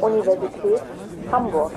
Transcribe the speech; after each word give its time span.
Universität 0.00 0.82
Hamburg. 1.30 1.72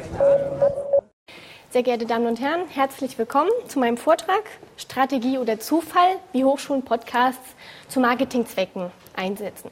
Sehr 1.69 1.83
geehrte 1.83 2.05
Damen 2.05 2.27
und 2.27 2.41
Herren, 2.41 2.67
herzlich 2.67 3.17
willkommen 3.17 3.49
zu 3.67 3.79
meinem 3.79 3.97
Vortrag 3.97 4.43
Strategie 4.77 5.37
oder 5.37 5.59
Zufall, 5.59 6.17
wie 6.33 6.43
Hochschulen 6.43 6.83
Podcasts 6.83 7.55
zu 7.87 7.99
Marketingzwecken 8.01 8.91
einsetzen. 9.15 9.71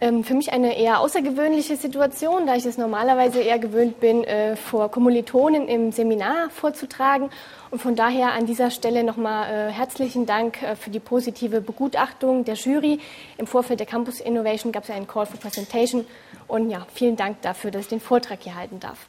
Ähm, 0.00 0.24
für 0.24 0.34
mich 0.34 0.52
eine 0.52 0.76
eher 0.76 1.00
außergewöhnliche 1.00 1.76
Situation, 1.76 2.46
da 2.46 2.56
ich 2.56 2.66
es 2.66 2.76
normalerweise 2.76 3.40
eher 3.40 3.58
gewöhnt 3.58 4.00
bin, 4.00 4.24
äh, 4.24 4.56
vor 4.56 4.90
Kommilitonen 4.90 5.68
im 5.68 5.92
Seminar 5.92 6.50
vorzutragen. 6.50 7.30
Und 7.70 7.80
von 7.80 7.94
daher 7.94 8.32
an 8.32 8.46
dieser 8.46 8.70
Stelle 8.70 9.04
nochmal 9.04 9.68
äh, 9.68 9.72
herzlichen 9.72 10.26
Dank 10.26 10.62
äh, 10.62 10.74
für 10.74 10.90
die 10.90 10.98
positive 10.98 11.60
Begutachtung 11.60 12.44
der 12.44 12.56
Jury. 12.56 12.98
Im 13.38 13.46
Vorfeld 13.46 13.78
der 13.78 13.86
Campus 13.86 14.20
Innovation 14.20 14.72
gab 14.72 14.82
es 14.82 14.90
einen 14.90 15.06
Call 15.06 15.26
for 15.26 15.38
Presentation. 15.38 16.04
Und 16.48 16.70
ja, 16.70 16.86
vielen 16.92 17.16
Dank 17.16 17.40
dafür, 17.42 17.70
dass 17.70 17.82
ich 17.82 17.88
den 17.88 18.00
Vortrag 18.00 18.42
hier 18.42 18.56
halten 18.56 18.80
darf. 18.80 19.06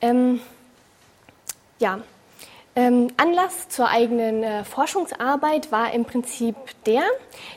Ähm, 0.00 0.40
ja, 1.78 2.00
Anlass 3.16 3.68
zur 3.68 3.88
eigenen 3.88 4.42
äh, 4.42 4.64
Forschungsarbeit 4.64 5.72
war 5.72 5.92
im 5.92 6.04
Prinzip 6.04 6.56
der, 6.86 7.02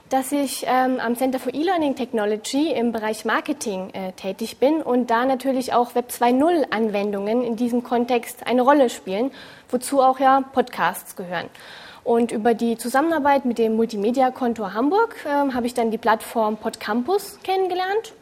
dass 0.09 0.31
ich 0.31 0.65
ähm, 0.67 0.99
am 0.99 1.15
Center 1.15 1.39
for 1.39 1.53
E-Learning 1.53 1.95
Technology 1.95 2.71
im 2.71 2.91
Bereich 2.91 3.25
Marketing 3.25 3.89
äh, 3.93 4.11
tätig 4.13 4.57
bin 4.57 4.81
und 4.81 5.09
da 5.09 5.25
natürlich 5.25 5.73
auch 5.73 5.95
Web 5.95 6.09
2.0 6.09 6.71
Anwendungen 6.71 7.43
in 7.43 7.55
diesem 7.55 7.83
Kontext 7.83 8.47
eine 8.47 8.61
Rolle 8.61 8.89
spielen, 8.89 9.31
wozu 9.69 10.01
auch 10.01 10.19
ja 10.19 10.41
Podcasts 10.41 11.15
gehören. 11.15 11.49
Und 12.03 12.31
über 12.31 12.53
die 12.53 12.77
Zusammenarbeit 12.77 13.45
mit 13.45 13.57
dem 13.57 13.75
Multimedia-Kontor 13.75 14.73
Hamburg 14.73 15.15
äh, 15.25 15.53
habe 15.53 15.67
ich 15.67 15.73
dann 15.73 15.91
die 15.91 15.97
Plattform 15.97 16.57
Podcampus 16.57 17.39
kennengelernt 17.43 18.13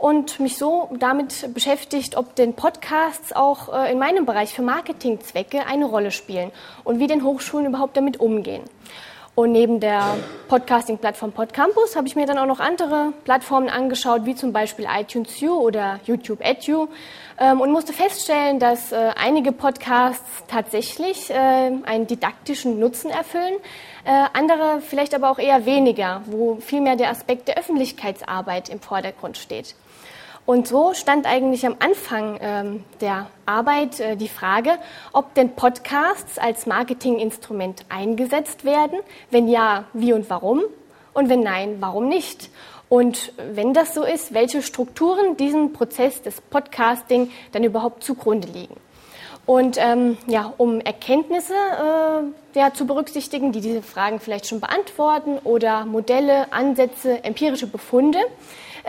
und 0.00 0.40
mich 0.40 0.56
so 0.56 0.88
damit 0.98 1.52
beschäftigt, 1.52 2.16
ob 2.16 2.34
denn 2.34 2.54
Podcasts 2.54 3.34
auch 3.34 3.72
äh, 3.72 3.92
in 3.92 3.98
meinem 3.98 4.24
Bereich 4.24 4.54
für 4.54 4.62
Marketingzwecke 4.62 5.66
eine 5.66 5.84
Rolle 5.84 6.10
spielen 6.10 6.50
und 6.84 6.98
wie 6.98 7.06
denn 7.06 7.22
Hochschulen 7.22 7.66
überhaupt 7.66 7.96
damit 7.96 8.18
umgehen. 8.18 8.62
Und 9.34 9.52
neben 9.52 9.78
der 9.78 10.16
Podcasting-Plattform 10.48 11.32
Podcampus 11.32 11.96
habe 11.96 12.08
ich 12.08 12.16
mir 12.16 12.26
dann 12.26 12.36
auch 12.36 12.46
noch 12.46 12.60
andere 12.60 13.12
Plattformen 13.24 13.68
angeschaut, 13.68 14.24
wie 14.24 14.34
zum 14.34 14.52
Beispiel 14.52 14.86
iTunes 14.90 15.40
U 15.42 15.52
oder 15.52 16.00
YouTube 16.04 16.40
Edu 16.42 16.88
ähm, 17.38 17.60
und 17.60 17.70
musste 17.70 17.92
feststellen, 17.92 18.58
dass 18.58 18.92
äh, 18.92 19.12
einige 19.16 19.52
Podcasts 19.52 20.44
tatsächlich 20.48 21.30
äh, 21.30 21.34
einen 21.34 22.06
didaktischen 22.06 22.80
Nutzen 22.80 23.10
erfüllen, 23.10 23.54
andere 24.32 24.80
vielleicht 24.80 25.14
aber 25.14 25.30
auch 25.30 25.38
eher 25.38 25.66
weniger, 25.66 26.22
wo 26.24 26.56
vielmehr 26.56 26.96
der 26.96 27.10
Aspekt 27.10 27.48
der 27.48 27.58
Öffentlichkeitsarbeit 27.58 28.70
im 28.70 28.80
Vordergrund 28.80 29.36
steht. 29.36 29.74
Und 30.46 30.66
so 30.66 30.94
stand 30.94 31.26
eigentlich 31.26 31.64
am 31.64 31.76
Anfang 31.78 32.38
ähm, 32.40 32.84
der 33.00 33.26
Arbeit 33.46 34.00
äh, 34.00 34.16
die 34.16 34.28
Frage, 34.28 34.78
ob 35.12 35.34
denn 35.34 35.54
Podcasts 35.54 36.38
als 36.38 36.66
Marketinginstrument 36.66 37.84
eingesetzt 37.88 38.64
werden. 38.64 38.98
Wenn 39.30 39.48
ja, 39.48 39.84
wie 39.92 40.12
und 40.12 40.28
warum? 40.28 40.62
Und 41.12 41.28
wenn 41.28 41.40
nein, 41.40 41.76
warum 41.80 42.08
nicht? 42.08 42.50
Und 42.88 43.32
wenn 43.52 43.72
das 43.72 43.94
so 43.94 44.02
ist, 44.02 44.34
welche 44.34 44.62
Strukturen 44.62 45.36
diesem 45.36 45.72
Prozess 45.72 46.22
des 46.22 46.40
Podcasting 46.40 47.30
dann 47.52 47.62
überhaupt 47.62 48.02
zugrunde 48.02 48.48
liegen? 48.48 48.74
Und 49.46 49.78
ähm, 49.78 50.16
ja, 50.26 50.52
um 50.58 50.80
Erkenntnisse 50.80 51.54
äh, 51.54 52.58
ja, 52.58 52.72
zu 52.72 52.86
berücksichtigen, 52.86 53.52
die 53.52 53.60
diese 53.60 53.82
Fragen 53.82 54.20
vielleicht 54.20 54.46
schon 54.46 54.60
beantworten 54.60 55.38
oder 55.44 55.86
Modelle, 55.86 56.52
Ansätze, 56.52 57.24
empirische 57.24 57.66
Befunde, 57.66 58.18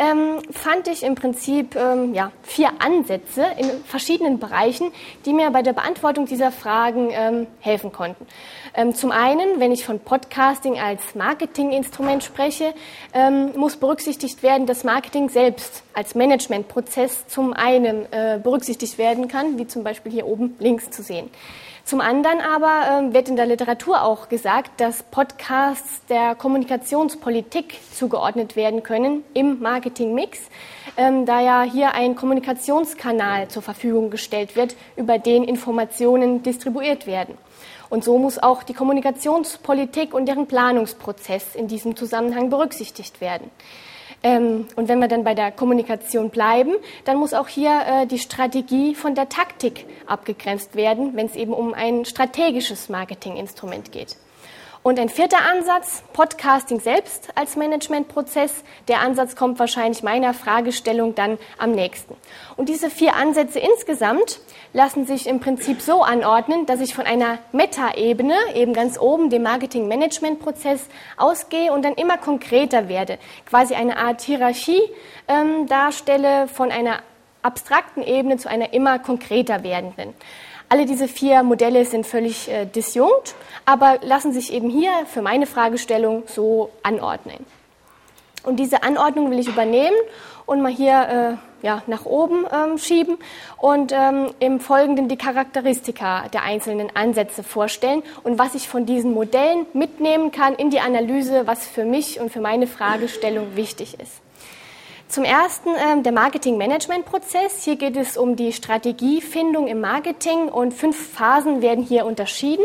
ähm, 0.01 0.39
fand 0.51 0.87
ich 0.87 1.03
im 1.03 1.13
Prinzip 1.13 1.75
ähm, 1.75 2.15
ja, 2.15 2.31
vier 2.41 2.69
Ansätze 2.79 3.45
in 3.57 3.69
verschiedenen 3.85 4.39
Bereichen, 4.39 4.91
die 5.25 5.33
mir 5.33 5.51
bei 5.51 5.61
der 5.61 5.73
Beantwortung 5.73 6.25
dieser 6.25 6.51
Fragen 6.51 7.09
ähm, 7.11 7.47
helfen 7.59 7.91
konnten. 7.91 8.25
Ähm, 8.73 8.95
zum 8.95 9.11
einen, 9.11 9.59
wenn 9.59 9.71
ich 9.71 9.85
von 9.85 9.99
Podcasting 9.99 10.79
als 10.79 11.13
Marketinginstrument 11.13 12.23
spreche, 12.23 12.73
ähm, 13.13 13.51
muss 13.55 13.77
berücksichtigt 13.77 14.41
werden, 14.41 14.65
dass 14.65 14.83
Marketing 14.83 15.29
selbst 15.29 15.83
als 15.93 16.15
Managementprozess 16.15 17.27
zum 17.27 17.53
einen 17.53 18.11
äh, 18.11 18.39
berücksichtigt 18.41 18.97
werden 18.97 19.27
kann, 19.27 19.59
wie 19.59 19.67
zum 19.67 19.83
Beispiel 19.83 20.11
hier 20.11 20.25
oben 20.25 20.55
links 20.57 20.89
zu 20.89 21.03
sehen. 21.03 21.29
Zum 21.83 21.99
anderen 21.99 22.39
aber 22.41 22.99
ähm, 22.99 23.13
wird 23.13 23.27
in 23.27 23.35
der 23.35 23.45
Literatur 23.45 24.03
auch 24.03 24.29
gesagt, 24.29 24.79
dass 24.79 25.03
Podcasts 25.03 26.05
der 26.07 26.35
Kommunikationspolitik 26.35 27.79
zugeordnet 27.93 28.55
werden 28.55 28.83
können 28.83 29.23
im 29.33 29.59
Marketingmix, 29.59 30.39
ähm, 30.95 31.25
da 31.25 31.41
ja 31.41 31.63
hier 31.63 31.93
ein 31.93 32.15
Kommunikationskanal 32.15 33.47
zur 33.47 33.61
Verfügung 33.61 34.09
gestellt 34.09 34.55
wird, 34.55 34.75
über 34.95 35.17
den 35.17 35.43
Informationen 35.43 36.43
distribuiert 36.43 37.07
werden. 37.07 37.37
Und 37.89 38.05
so 38.05 38.17
muss 38.17 38.39
auch 38.39 38.63
die 38.63 38.73
Kommunikationspolitik 38.73 40.13
und 40.13 40.25
deren 40.25 40.47
Planungsprozess 40.47 41.55
in 41.55 41.67
diesem 41.67 41.97
Zusammenhang 41.97 42.49
berücksichtigt 42.49 43.19
werden. 43.19 43.51
Ähm, 44.23 44.67
und 44.75 44.87
wenn 44.87 44.99
wir 44.99 45.07
dann 45.07 45.23
bei 45.23 45.33
der 45.33 45.51
Kommunikation 45.51 46.29
bleiben, 46.29 46.73
dann 47.05 47.17
muss 47.17 47.33
auch 47.33 47.47
hier 47.47 47.81
äh, 47.87 48.05
die 48.05 48.19
Strategie 48.19 48.93
von 48.93 49.15
der 49.15 49.29
Taktik 49.29 49.85
abgegrenzt 50.05 50.75
werden, 50.75 51.15
wenn 51.15 51.25
es 51.25 51.35
eben 51.35 51.53
um 51.53 51.73
ein 51.73 52.05
strategisches 52.05 52.89
Marketinginstrument 52.89 53.91
geht. 53.91 54.17
Und 54.83 54.99
ein 54.99 55.09
vierter 55.09 55.37
Ansatz, 55.47 56.01
Podcasting 56.11 56.79
selbst 56.79 57.29
als 57.35 57.55
Managementprozess. 57.55 58.63
Der 58.87 59.01
Ansatz 59.01 59.35
kommt 59.35 59.59
wahrscheinlich 59.59 60.01
meiner 60.01 60.33
Fragestellung 60.33 61.13
dann 61.13 61.37
am 61.59 61.71
nächsten. 61.71 62.15
Und 62.57 62.67
diese 62.67 62.89
vier 62.89 63.15
Ansätze 63.15 63.59
insgesamt 63.59 64.39
lassen 64.73 65.05
sich 65.05 65.27
im 65.27 65.39
Prinzip 65.39 65.81
so 65.81 66.01
anordnen, 66.01 66.65
dass 66.65 66.81
ich 66.81 66.95
von 66.95 67.05
einer 67.05 67.37
Meta-Ebene, 67.51 68.33
eben 68.55 68.73
ganz 68.73 68.99
oben, 68.99 69.29
dem 69.29 69.43
Marketing-Management-Prozess 69.43 70.87
ausgehe 71.15 71.71
und 71.71 71.85
dann 71.85 71.93
immer 71.93 72.17
konkreter 72.17 72.89
werde. 72.89 73.19
Quasi 73.45 73.75
eine 73.75 73.97
Art 73.97 74.21
Hierarchie 74.21 74.81
ähm, 75.27 75.67
darstelle 75.67 76.47
von 76.47 76.71
einer 76.71 77.03
abstrakten 77.43 78.01
Ebene 78.01 78.37
zu 78.37 78.49
einer 78.49 78.73
immer 78.73 78.97
konkreter 78.97 79.63
werdenden. 79.63 80.15
Alle 80.71 80.85
diese 80.85 81.09
vier 81.09 81.43
Modelle 81.43 81.83
sind 81.83 82.05
völlig 82.05 82.49
äh, 82.49 82.65
disjunkt, 82.65 83.35
aber 83.65 83.99
lassen 84.03 84.31
sich 84.31 84.53
eben 84.53 84.69
hier 84.69 84.89
für 85.05 85.21
meine 85.21 85.45
Fragestellung 85.45 86.23
so 86.27 86.69
anordnen. 86.81 87.45
Und 88.43 88.55
diese 88.55 88.81
Anordnung 88.81 89.29
will 89.31 89.39
ich 89.39 89.49
übernehmen 89.49 89.97
und 90.45 90.61
mal 90.61 90.71
hier 90.71 91.37
äh, 91.61 91.65
ja, 91.67 91.83
nach 91.87 92.05
oben 92.05 92.45
ähm, 92.49 92.77
schieben 92.77 93.17
und 93.57 93.91
ähm, 93.91 94.29
im 94.39 94.61
Folgenden 94.61 95.09
die 95.09 95.17
Charakteristika 95.17 96.29
der 96.29 96.43
einzelnen 96.43 96.95
Ansätze 96.95 97.43
vorstellen 97.43 98.01
und 98.23 98.39
was 98.39 98.55
ich 98.55 98.69
von 98.69 98.85
diesen 98.85 99.13
Modellen 99.13 99.65
mitnehmen 99.73 100.31
kann 100.31 100.55
in 100.55 100.69
die 100.69 100.79
Analyse, 100.79 101.47
was 101.47 101.67
für 101.67 101.83
mich 101.83 102.21
und 102.21 102.31
für 102.31 102.39
meine 102.39 102.65
Fragestellung 102.65 103.57
wichtig 103.57 103.99
ist. 103.99 104.21
Zum 105.11 105.25
ersten 105.25 105.71
ähm, 105.75 106.03
der 106.03 106.13
Marketing-Management-Prozess. 106.13 107.65
Hier 107.65 107.75
geht 107.75 107.97
es 107.97 108.15
um 108.15 108.37
die 108.37 108.53
Strategiefindung 108.53 109.67
im 109.67 109.81
Marketing 109.81 110.47
und 110.47 110.73
fünf 110.73 110.95
Phasen 110.95 111.61
werden 111.61 111.83
hier 111.83 112.05
unterschieden. 112.05 112.63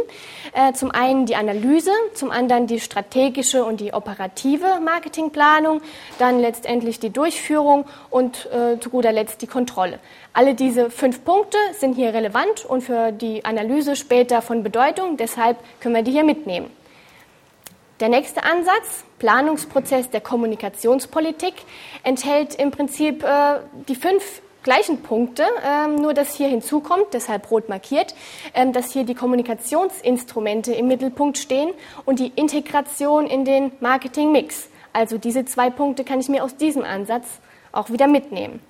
Äh, 0.52 0.72
zum 0.72 0.92
einen 0.92 1.26
die 1.26 1.34
Analyse, 1.34 1.90
zum 2.14 2.30
anderen 2.30 2.68
die 2.68 2.78
strategische 2.78 3.64
und 3.64 3.80
die 3.80 3.92
operative 3.92 4.78
Marketingplanung, 4.80 5.80
dann 6.20 6.38
letztendlich 6.38 7.00
die 7.00 7.10
Durchführung 7.10 7.84
und 8.10 8.48
äh, 8.52 8.78
zu 8.78 8.90
guter 8.90 9.10
Letzt 9.10 9.42
die 9.42 9.48
Kontrolle. 9.48 9.98
Alle 10.32 10.54
diese 10.54 10.88
fünf 10.88 11.24
Punkte 11.24 11.58
sind 11.72 11.96
hier 11.96 12.14
relevant 12.14 12.64
und 12.64 12.82
für 12.82 13.10
die 13.10 13.44
Analyse 13.44 13.96
später 13.96 14.40
von 14.40 14.62
Bedeutung, 14.62 15.16
deshalb 15.16 15.56
können 15.80 15.96
wir 15.96 16.02
die 16.02 16.12
hier 16.12 16.22
mitnehmen. 16.22 16.70
Der 17.98 18.10
nächste 18.10 18.44
Ansatz, 18.44 19.04
Planungsprozess 19.18 20.10
der 20.10 20.20
Kommunikationspolitik, 20.20 21.54
enthält 22.02 22.54
im 22.56 22.70
Prinzip 22.70 23.24
äh, 23.24 23.60
die 23.88 23.94
fünf 23.94 24.42
gleichen 24.62 25.00
Punkte, 25.00 25.44
ähm, 25.64 25.94
nur 25.94 26.12
dass 26.12 26.34
hier 26.34 26.48
hinzukommt, 26.48 27.06
deshalb 27.14 27.50
rot 27.50 27.70
markiert, 27.70 28.14
ähm, 28.52 28.74
dass 28.74 28.92
hier 28.92 29.04
die 29.04 29.14
Kommunikationsinstrumente 29.14 30.74
im 30.74 30.88
Mittelpunkt 30.88 31.38
stehen 31.38 31.70
und 32.04 32.18
die 32.18 32.32
Integration 32.36 33.26
in 33.26 33.46
den 33.46 33.72
Marketingmix. 33.80 34.68
Also 34.92 35.16
diese 35.16 35.46
zwei 35.46 35.70
Punkte 35.70 36.04
kann 36.04 36.20
ich 36.20 36.28
mir 36.28 36.44
aus 36.44 36.54
diesem 36.54 36.84
Ansatz 36.84 37.26
auch 37.72 37.88
wieder 37.88 38.08
mitnehmen. 38.08 38.60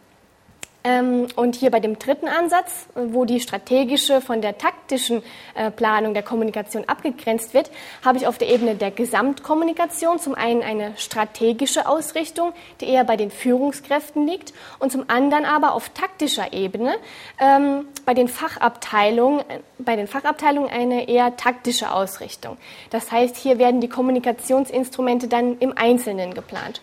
Ähm, 0.87 1.27
und 1.35 1.56
hier 1.56 1.73
bei 1.73 1.81
dem 1.81 1.99
dritten 1.99 2.29
Ansatz, 2.29 2.87
wo 2.94 3.25
die 3.25 3.41
strategische 3.41 4.21
von 4.21 4.41
der 4.41 4.56
taktischen 4.56 5.21
äh, 5.56 5.73
Planung 5.73 6.15
der 6.15 6.23
Kommunikation 6.23 6.85
abgegrenzt 6.87 7.55
wird, 7.55 7.73
habe 8.05 8.19
ich 8.19 8.29
auf 8.29 8.38
der 8.38 8.49
Ebene 8.49 8.77
der 8.77 8.93
Gesamtkommunikation 8.93 10.21
zum 10.21 10.37
einen 10.37 10.62
eine 10.62 10.93
strategische 10.97 11.88
Ausrichtung, 11.88 12.53
die 12.81 12.87
eher 12.87 13.03
bei 13.03 13.17
den 13.17 13.33
Führungskräften 13.33 14.29
liegt, 14.29 14.55
und 14.79 14.93
zum 14.93 15.06
anderen 15.09 15.44
aber 15.44 15.75
auf 15.75 15.88
taktischer 15.88 16.53
Ebene 16.53 16.94
ähm, 17.41 17.88
bei 18.05 18.15
den 18.15 18.29
Fachabteilungen, 18.29 19.43
bei 19.79 19.97
den 19.97 20.06
Fachabteilungen 20.06 20.71
eine 20.71 21.09
eher 21.09 21.37
taktische 21.37 21.91
Ausrichtung. 21.91 22.59
Das 22.91 23.11
heißt, 23.11 23.37
hier 23.37 23.59
werden 23.59 23.81
die 23.81 23.88
Kommunikationsinstrumente 23.88 25.27
dann 25.27 25.59
im 25.59 25.77
Einzelnen 25.77 26.33
geplant. 26.33 26.81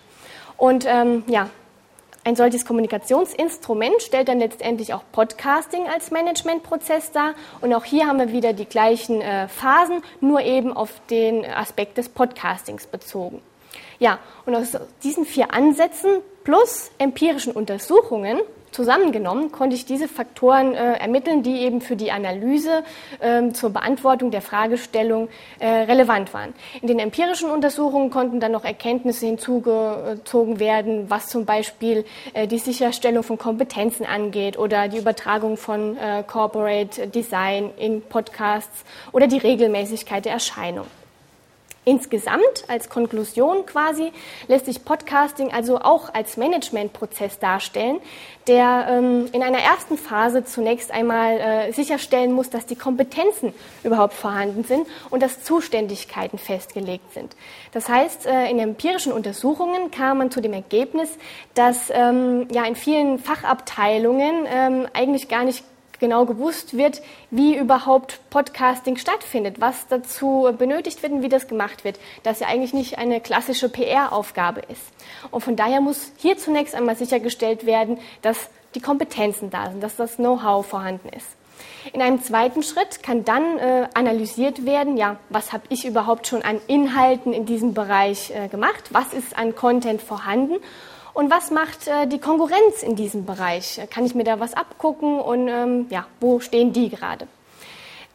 Und 0.57 0.85
ähm, 0.85 1.23
ja, 1.27 1.49
ein 2.23 2.35
solches 2.35 2.65
Kommunikationsinstrument 2.65 4.01
stellt 4.01 4.29
dann 4.29 4.39
letztendlich 4.39 4.93
auch 4.93 5.03
Podcasting 5.11 5.87
als 5.87 6.09
Managementprozess 6.11 7.11
dar. 7.11 7.33
Und 7.59 7.73
auch 7.73 7.83
hier 7.83 8.07
haben 8.07 8.19
wir 8.19 8.31
wieder 8.31 8.53
die 8.53 8.65
gleichen 8.65 9.21
äh, 9.21 9.47
Phasen, 9.49 10.01
nur 10.21 10.41
eben 10.41 10.71
auf 10.71 11.01
den 11.09 11.45
Aspekt 11.45 11.97
des 11.97 12.09
Podcastings 12.09 12.87
bezogen. 12.87 13.41
Ja, 13.99 14.19
und 14.45 14.55
aus 14.55 14.77
diesen 15.03 15.25
vier 15.25 15.53
Ansätzen 15.53 16.21
plus 16.43 16.91
empirischen 16.97 17.53
Untersuchungen 17.53 18.39
Zusammengenommen 18.73 19.51
konnte 19.51 19.75
ich 19.75 19.85
diese 19.85 20.07
Faktoren 20.07 20.73
äh, 20.73 20.93
ermitteln, 20.93 21.43
die 21.43 21.61
eben 21.61 21.79
für 21.79 21.95
die 21.95 22.11
Analyse 22.11 22.83
äh, 23.19 23.51
zur 23.51 23.69
Beantwortung 23.69 24.31
der 24.31 24.41
Fragestellung 24.41 25.29
äh, 25.59 25.67
relevant 25.67 26.33
waren. 26.33 26.55
In 26.81 26.87
den 26.87 26.97
empirischen 26.97 27.51
Untersuchungen 27.51 28.09
konnten 28.09 28.39
dann 28.39 28.51
noch 28.51 28.65
Erkenntnisse 28.65 29.27
hinzugezogen 29.27 30.59
werden, 30.59 31.09
was 31.09 31.27
zum 31.27 31.45
Beispiel 31.45 32.03
äh, 32.33 32.47
die 32.47 32.57
Sicherstellung 32.57 33.21
von 33.21 33.37
Kompetenzen 33.37 34.07
angeht 34.07 34.57
oder 34.57 34.87
die 34.87 34.97
Übertragung 34.97 35.55
von 35.55 35.95
äh, 35.95 36.23
Corporate 36.25 37.07
Design 37.09 37.69
in 37.77 38.01
Podcasts 38.01 38.83
oder 39.11 39.27
die 39.27 39.37
Regelmäßigkeit 39.37 40.25
der 40.25 40.33
Erscheinung. 40.33 40.87
Insgesamt 41.85 42.63
als 42.69 42.89
Konklusion 42.89 43.65
quasi 43.65 44.13
lässt 44.47 44.65
sich 44.65 44.85
Podcasting 44.85 45.51
also 45.51 45.79
auch 45.79 46.13
als 46.13 46.37
Managementprozess 46.37 47.39
darstellen, 47.39 47.99
der 48.47 48.87
ähm, 48.89 49.25
in 49.33 49.43
einer 49.43 49.59
ersten 49.59 49.97
Phase 49.97 50.45
zunächst 50.45 50.91
einmal 50.91 51.39
äh, 51.39 51.71
sicherstellen 51.73 52.31
muss, 52.31 52.49
dass 52.49 52.65
die 52.65 52.77
Kompetenzen 52.77 53.53
überhaupt 53.83 54.13
vorhanden 54.13 54.63
sind 54.63 54.87
und 55.09 55.21
dass 55.21 55.43
Zuständigkeiten 55.43 56.37
festgelegt 56.37 57.13
sind. 57.13 57.35
Das 57.73 57.89
heißt, 57.89 58.27
äh, 58.27 58.49
in 58.49 58.59
empirischen 58.59 59.11
Untersuchungen 59.11 59.91
kam 59.91 60.19
man 60.19 60.31
zu 60.31 60.39
dem 60.39 60.53
Ergebnis, 60.53 61.09
dass 61.53 61.89
ähm, 61.89 62.47
ja 62.51 62.63
in 62.65 62.77
vielen 62.77 63.19
Fachabteilungen 63.19 64.45
ähm, 64.49 64.87
eigentlich 64.93 65.27
gar 65.27 65.43
nicht 65.43 65.65
genau 65.99 66.25
gewusst 66.25 66.77
wird, 66.77 67.01
wie 67.31 67.57
überhaupt 67.57 68.19
Podcasting 68.29 68.97
stattfindet, 68.97 69.59
was 69.59 69.87
dazu 69.87 70.49
benötigt 70.57 71.01
wird 71.03 71.13
und 71.13 71.21
wie 71.21 71.29
das 71.29 71.47
gemacht 71.47 71.83
wird. 71.83 71.99
Das 72.23 72.39
ja 72.39 72.47
eigentlich 72.47 72.73
nicht 72.73 72.97
eine 72.97 73.21
klassische 73.21 73.69
PR-Aufgabe 73.69 74.61
ist. 74.61 74.81
Und 75.31 75.41
von 75.41 75.55
daher 75.55 75.81
muss 75.81 76.11
hier 76.17 76.37
zunächst 76.37 76.75
einmal 76.75 76.95
sichergestellt 76.95 77.65
werden, 77.65 77.99
dass 78.21 78.49
die 78.75 78.81
Kompetenzen 78.81 79.49
da 79.49 79.69
sind, 79.69 79.81
dass 79.81 79.95
das 79.95 80.15
Know-how 80.15 80.65
vorhanden 80.65 81.09
ist. 81.09 81.27
In 81.91 82.01
einem 82.01 82.21
zweiten 82.21 82.63
Schritt 82.63 83.03
kann 83.03 83.25
dann 83.25 83.59
äh, 83.59 83.87
analysiert 83.93 84.65
werden, 84.65 84.97
ja, 84.97 85.17
was 85.29 85.53
habe 85.53 85.63
ich 85.69 85.85
überhaupt 85.85 86.27
schon 86.27 86.41
an 86.41 86.59
Inhalten 86.67 87.33
in 87.33 87.45
diesem 87.45 87.73
Bereich 87.73 88.31
äh, 88.31 88.47
gemacht, 88.47 88.85
was 88.91 89.13
ist 89.13 89.37
an 89.37 89.53
Content 89.53 90.01
vorhanden 90.01 90.55
und 91.13 91.29
was 91.29 91.51
macht 91.51 91.87
äh, 91.87 92.07
die 92.07 92.19
Konkurrenz 92.19 92.81
in 92.81 92.95
diesem 92.95 93.25
Bereich? 93.25 93.79
Kann 93.89 94.05
ich 94.05 94.15
mir 94.15 94.23
da 94.23 94.39
was 94.39 94.53
abgucken 94.53 95.19
und 95.19 95.47
ähm, 95.47 95.85
ja, 95.89 96.07
wo 96.19 96.39
stehen 96.39 96.73
die 96.73 96.89
gerade? 96.89 97.27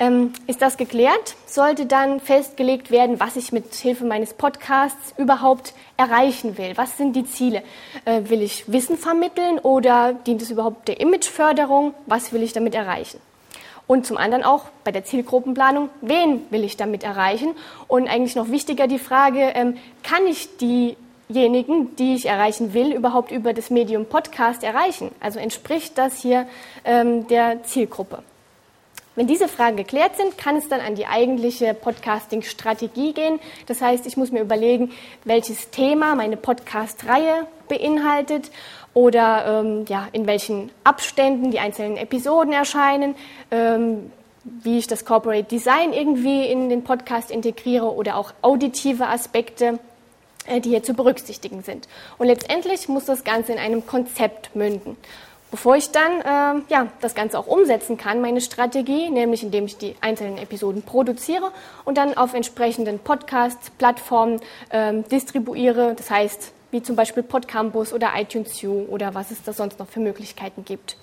Ähm, 0.01 0.33
ist 0.47 0.63
das 0.63 0.77
geklärt? 0.77 1.35
Sollte 1.47 1.87
dann 1.87 2.21
festgelegt 2.21 2.93
werden, 2.93 3.19
was 3.19 3.35
ich 3.35 3.51
mit 3.51 3.75
Hilfe 3.75 4.05
meines 4.05 4.33
Podcasts 4.33 5.13
überhaupt 5.17 5.75
erreichen 5.97 6.57
will? 6.57 6.73
Was 6.77 6.97
sind 6.97 7.17
die 7.17 7.25
Ziele? 7.25 7.63
Äh, 8.05 8.23
will 8.29 8.43
ich 8.43 8.71
Wissen 8.71 8.97
vermitteln 8.97 9.59
oder 9.59 10.13
dient 10.13 10.41
es 10.41 10.53
überhaupt 10.53 10.87
der 10.87 11.01
Imageförderung? 11.01 11.95
Was 12.07 12.33
will 12.33 12.45
ich 12.45 12.53
damit 12.53 12.77
erreichen? 12.77 13.21
Und 13.89 14.07
zum 14.07 14.19
anderen 14.19 14.45
auch 14.45 14.67
bei 14.85 14.93
der 14.93 15.05
Zielgruppenplanung, 15.05 15.89
wen 16.01 16.43
will 16.51 16.63
ich 16.63 16.77
damit 16.77 17.03
erreichen? 17.03 17.57
Und 17.89 18.07
eigentlich 18.07 18.37
noch 18.37 18.51
wichtiger 18.51 18.87
die 18.87 18.99
Frage, 18.99 19.41
ähm, 19.55 19.79
kann 20.05 20.27
ich 20.27 20.59
die 20.59 20.97
diejenigen, 21.29 21.95
die 21.97 22.15
ich 22.15 22.27
erreichen 22.27 22.75
will, 22.75 22.93
überhaupt 22.93 23.31
über 23.31 23.53
das 23.53 23.71
Medium 23.71 24.07
Podcast 24.07 24.63
erreichen? 24.63 25.11
Also 25.21 25.39
entspricht 25.39 25.99
das 25.99 26.21
hier 26.21 26.47
ähm, 26.85 27.27
der 27.29 27.63
Zielgruppe? 27.65 28.23
Wenn 29.19 29.27
diese 29.27 29.49
Fragen 29.49 29.77
geklärt 29.77 30.17
sind, 30.17 30.39
kann 30.39 30.55
es 30.55 30.69
dann 30.69 30.81
an 30.81 30.95
die 30.95 31.07
eigentliche 31.07 31.75
Podcasting-Strategie 31.75 33.13
gehen. 33.13 33.41
Das 33.67 33.83
heißt, 33.83 34.07
ich 34.07 34.17
muss 34.17 34.31
mir 34.31 34.41
überlegen, 34.41 34.93
welches 35.25 35.71
Thema 35.71 36.15
meine 36.15 36.37
Podcast-Reihe 36.37 37.49
beinhaltet 37.69 38.53
oder 38.95 39.63
ähm, 39.65 39.87
ja, 39.89 40.07
in 40.13 40.29
welchen 40.29 40.71
Abständen 40.85 41.51
die 41.51 41.59
einzelnen 41.59 41.97
Episoden 41.97 42.53
erscheinen, 42.53 43.17
ähm, 43.51 44.13
wie 44.45 44.79
ich 44.79 44.87
das 44.87 45.05
Corporate 45.05 45.49
Design 45.49 45.93
irgendwie 45.93 46.47
in 46.47 46.69
den 46.69 46.85
Podcast 46.85 47.33
integriere 47.33 47.93
oder 47.93 48.17
auch 48.17 48.33
auditive 48.41 49.09
Aspekte. 49.09 49.81
Äh, 50.49 50.61
die 50.61 50.71
hier 50.71 50.83
zu 50.83 50.95
berücksichtigen 50.95 51.63
sind. 51.63 51.89
Und 52.17 52.27
letztendlich 52.27 52.89
muss 52.89 53.05
das 53.05 53.25
Ganze 53.25 53.53
in 53.53 53.59
einem 53.59 53.87
Konzept 53.87 54.57
münden. 54.57 54.97
Bevor 55.51 55.77
ich 55.77 55.91
dann 55.91 56.21
äh, 56.21 56.63
ja, 56.69 56.89
das 57.01 57.15
Ganze 57.15 57.39
auch 57.39 57.47
umsetzen 57.47 57.97
kann, 57.97 58.21
meine 58.21 58.41
Strategie, 58.41 59.09
nämlich 59.09 59.43
indem 59.43 59.65
ich 59.65 59.79
die 59.79 59.95
einzelnen 60.01 60.37
Episoden 60.37 60.83
produziere 60.83 61.51
und 61.85 61.97
dann 61.97 62.17
auf 62.17 62.35
entsprechenden 62.35 62.99
Podcast-Plattformen 62.99 64.41
äh, 64.71 65.03
distribuiere, 65.11 65.95
das 65.97 66.11
heißt 66.11 66.53
wie 66.71 66.83
zum 66.83 66.97
Beispiel 66.97 67.23
Podcampus 67.23 67.95
oder 67.95 68.11
iTunes 68.17 68.63
U 68.63 68.87
oder 68.91 69.15
was 69.15 69.31
es 69.31 69.43
da 69.43 69.55
sonst 69.55 69.79
noch 69.79 69.89
für 69.89 70.01
Möglichkeiten 70.01 70.67
gibt. 70.67 70.99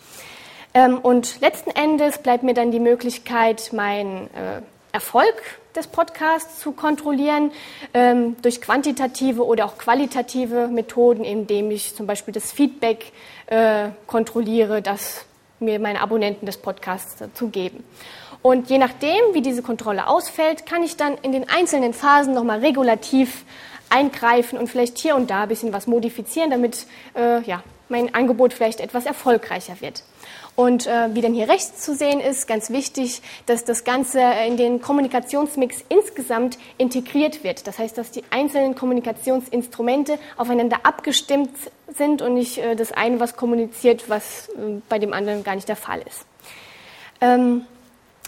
Ähm, 0.76 1.00
und 1.00 1.42
letzten 1.42 1.72
Endes 1.72 2.20
bleibt 2.20 2.44
mir 2.44 2.54
dann 2.54 2.70
die 2.70 2.80
Möglichkeit, 2.80 3.74
meinen 3.74 4.28
äh, 4.36 4.62
Erfolg 4.96 5.36
des 5.76 5.88
Podcasts 5.88 6.60
zu 6.60 6.72
kontrollieren 6.72 7.52
ähm, 7.94 8.38
durch 8.42 8.62
quantitative 8.62 9.46
oder 9.46 9.66
auch 9.66 9.78
qualitative 9.78 10.70
Methoden, 10.70 11.26
indem 11.26 11.70
ich 11.70 11.94
zum 11.96 12.08
Beispiel 12.08 12.34
das 12.34 12.54
Feedback 12.54 13.12
äh, 13.48 13.90
kontrolliere, 14.08 14.82
das 14.82 15.26
mir 15.60 15.80
meine 15.80 16.00
Abonnenten 16.00 16.46
des 16.46 16.58
Podcasts 16.58 17.18
dazu 17.18 17.50
geben. 17.50 17.84
Und 18.42 18.70
je 18.70 18.78
nachdem, 18.78 19.34
wie 19.34 19.42
diese 19.42 19.62
Kontrolle 19.62 20.08
ausfällt, 20.08 20.66
kann 20.66 20.82
ich 20.82 20.96
dann 20.96 21.18
in 21.24 21.34
den 21.34 21.50
einzelnen 21.50 21.94
Phasen 21.94 22.34
nochmal 22.34 22.60
regulativ 22.60 23.44
eingreifen 23.90 24.58
und 24.58 24.68
vielleicht 24.68 24.98
hier 24.98 25.16
und 25.16 25.30
da 25.30 25.44
ein 25.44 25.50
bisschen 25.50 25.74
was 25.74 25.88
modifizieren, 25.88 26.52
damit 26.52 26.86
äh, 27.16 27.42
ja, 27.42 27.64
mein 27.90 28.16
Angebot 28.16 28.54
vielleicht 28.54 28.80
etwas 28.80 29.06
erfolgreicher 29.06 29.82
wird. 29.82 30.04
Und 30.56 30.88
äh, 30.88 31.13
wie 31.13 31.22
denn 31.22 31.34
hier 31.34 31.50
rechts 31.50 31.81
zu 31.81 31.96
sehen 31.96 32.22
ist, 32.22 32.48
ganz 32.48 32.69
wichtig, 32.69 33.22
dass 33.46 33.66
das 33.66 33.84
Ganze 33.84 34.22
in 34.48 34.56
den 34.56 34.81
Kommunikationsmix 34.81 35.84
insgesamt 35.90 36.57
integriert 36.78 37.44
wird. 37.44 37.68
Das 37.68 37.78
heißt, 37.78 37.98
dass 37.98 38.12
die 38.12 38.24
einzelnen 38.30 38.74
Kommunikationsinstrumente 38.74 40.18
aufeinander 40.38 40.80
abgestimmt 40.84 41.52
sind 41.94 42.22
und 42.22 42.36
nicht 42.36 42.57
äh, 42.57 42.75
das 42.75 42.94
eine 42.94 43.19
was 43.19 43.36
kommuniziert, 43.36 44.10
was 44.10 44.48
äh, 44.50 44.81
bei 44.88 44.98
dem 44.98 45.12
anderen 45.12 45.44
gar 45.44 45.56
nicht 45.56 45.68
der 45.68 45.75
Fall 45.75 46.01
ist. 46.08 46.25
Ähm, 47.20 47.65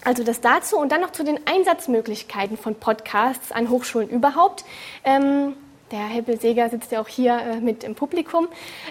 also 0.04 0.24
das 0.24 0.42
dazu 0.42 0.78
und 0.78 0.92
dann 0.92 1.02
noch 1.02 1.12
zu 1.12 1.24
den 1.24 1.40
Einsatzmöglichkeiten 1.48 2.58
von 2.58 2.76
Podcasts 2.76 3.52
an 3.52 3.70
Hochschulen 3.70 4.10
überhaupt. 4.10 4.66
Ähm, 5.06 5.54
der 5.92 6.00
Herr 6.00 6.10
Heppel-Seger 6.10 6.70
sitzt 6.70 6.92
ja 6.92 7.00
auch 7.02 7.08
hier 7.08 7.38
äh, 7.40 7.60
mit 7.62 7.86
im 7.86 7.96
Publikum. 7.96 8.50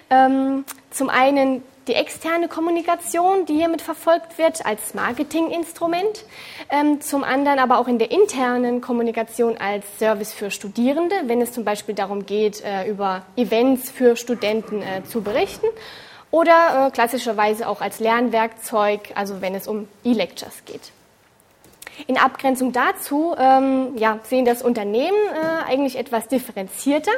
Ähm, 0.09 0.65
zum 0.91 1.11
einen 1.11 1.63
die 1.89 1.95
externe 1.95 2.49
Kommunikation, 2.49 3.47
die 3.47 3.55
hiermit 3.55 3.83
verfolgt 3.83 4.39
wird 4.39 4.67
als 4.67 4.95
Marketinginstrument, 4.95 6.25
ähm, 6.71 7.01
zum 7.01 7.23
anderen 7.23 7.59
aber 7.59 7.79
auch 7.79 7.89
in 7.89 7.99
der 7.99 8.11
internen 8.11 8.81
Kommunikation 8.81 9.57
als 9.57 9.85
Service 9.99 10.33
für 10.33 10.51
Studierende, 10.51 11.15
wenn 11.27 11.41
es 11.41 11.53
zum 11.53 11.65
Beispiel 11.65 11.95
darum 11.95 12.27
geht, 12.27 12.63
äh, 12.65 12.89
über 12.89 13.23
Events 13.37 13.91
für 13.91 14.17
Studenten 14.17 14.83
äh, 14.83 15.05
zu 15.05 15.23
berichten 15.23 15.67
oder 16.31 16.87
äh, 16.87 16.91
klassischerweise 16.91 17.69
auch 17.69 17.81
als 17.81 18.01
Lernwerkzeug, 18.01 19.13
also 19.15 19.41
wenn 19.41 19.55
es 19.55 19.69
um 19.69 19.89
E-Lectures 20.05 20.65
geht. 20.67 20.93
In 22.07 22.19
Abgrenzung 22.19 22.73
dazu 22.73 23.35
ähm, 23.39 23.97
ja, 23.97 24.19
sehen 24.25 24.45
das 24.45 24.63
Unternehmen 24.63 25.17
äh, 25.35 25.71
eigentlich 25.71 25.97
etwas 25.97 26.29
differenzierter. 26.29 27.13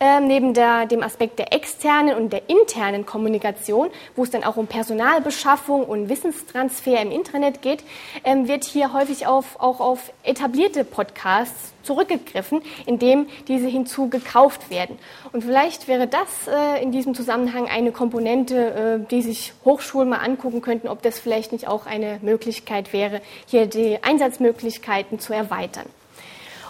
Ähm, 0.00 0.26
neben 0.26 0.54
der, 0.54 0.86
dem 0.86 1.02
Aspekt 1.02 1.38
der 1.38 1.52
externen 1.52 2.16
und 2.16 2.32
der 2.32 2.48
internen 2.48 3.06
Kommunikation, 3.06 3.90
wo 4.16 4.24
es 4.24 4.30
dann 4.30 4.44
auch 4.44 4.56
um 4.56 4.66
Personalbeschaffung 4.66 5.84
und 5.84 6.08
Wissenstransfer 6.08 7.00
im 7.00 7.10
Internet 7.10 7.62
geht, 7.62 7.84
ähm, 8.24 8.48
wird 8.48 8.64
hier 8.64 8.92
häufig 8.92 9.26
auf, 9.26 9.60
auch 9.60 9.80
auf 9.80 10.12
etablierte 10.24 10.84
Podcasts 10.84 11.72
zurückgegriffen, 11.82 12.62
indem 12.86 13.26
diese 13.46 13.68
hinzugekauft 13.68 14.70
werden. 14.70 14.98
Und 15.32 15.44
vielleicht 15.44 15.86
wäre 15.86 16.06
das 16.06 16.48
äh, 16.48 16.82
in 16.82 16.92
diesem 16.92 17.14
Zusammenhang 17.14 17.68
eine 17.68 17.92
Komponente, 17.92 19.00
äh, 19.04 19.10
die 19.10 19.22
sich 19.22 19.52
Hochschulen 19.64 20.08
mal 20.08 20.18
angucken 20.18 20.60
könnten, 20.60 20.88
ob 20.88 21.02
das 21.02 21.18
vielleicht 21.18 21.52
nicht 21.52 21.68
auch 21.68 21.86
eine 21.86 22.18
Möglichkeit 22.22 22.92
wäre, 22.92 23.20
hier 23.46 23.66
die 23.66 24.02
Einsatzmöglichkeiten 24.02 25.20
zu 25.20 25.32
erweitern. 25.32 25.86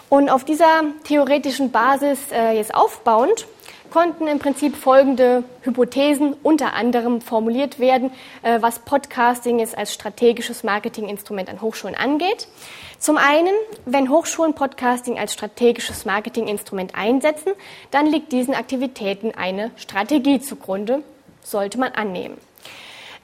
Und 0.09 0.29
auf 0.29 0.43
dieser 0.43 0.83
theoretischen 1.03 1.71
Basis 1.71 2.19
äh, 2.31 2.55
jetzt 2.55 2.73
aufbauend 2.73 3.47
konnten 3.89 4.27
im 4.27 4.39
Prinzip 4.39 4.75
folgende 4.75 5.43
Hypothesen 5.61 6.35
unter 6.43 6.73
anderem 6.73 7.21
formuliert 7.21 7.79
werden, 7.79 8.11
äh, 8.43 8.61
was 8.61 8.79
Podcasting 8.79 9.59
jetzt 9.59 9.77
als 9.77 9.93
strategisches 9.93 10.63
Marketinginstrument 10.63 11.49
an 11.49 11.61
Hochschulen 11.61 11.95
angeht. 11.95 12.47
Zum 12.99 13.17
einen, 13.17 13.53
wenn 13.85 14.09
Hochschulen 14.09 14.53
Podcasting 14.53 15.17
als 15.17 15.33
strategisches 15.33 16.05
Marketinginstrument 16.05 16.95
einsetzen, 16.95 17.53
dann 17.91 18.05
liegt 18.05 18.31
diesen 18.31 18.53
Aktivitäten 18.53 19.33
eine 19.35 19.71
Strategie 19.75 20.39
zugrunde, 20.39 21.03
sollte 21.43 21.79
man 21.79 21.91
annehmen. 21.93 22.37